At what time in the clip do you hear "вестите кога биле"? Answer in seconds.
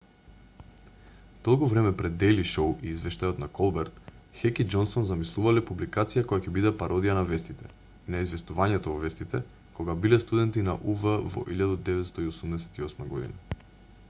9.05-10.19